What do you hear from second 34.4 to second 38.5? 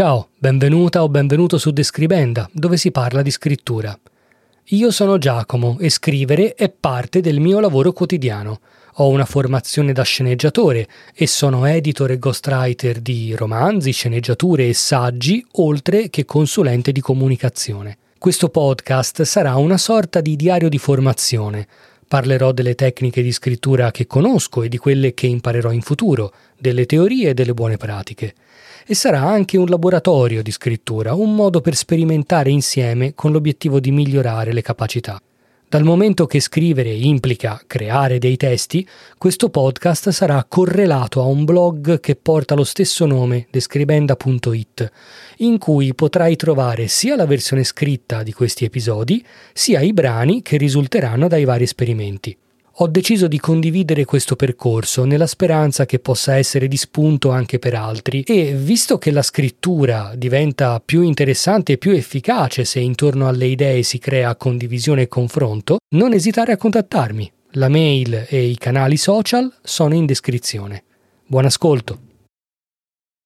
le capacità. Dal momento che scrivere implica creare dei